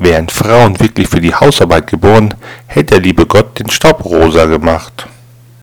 Wären 0.00 0.28
Frauen 0.28 0.78
wirklich 0.78 1.08
für 1.08 1.20
die 1.20 1.34
Hausarbeit 1.34 1.88
geboren, 1.88 2.32
hätte 2.68 2.94
der 2.94 3.00
liebe 3.00 3.26
Gott 3.26 3.58
den 3.58 3.68
Staub 3.68 4.04
rosa 4.04 4.44
gemacht. 4.44 4.97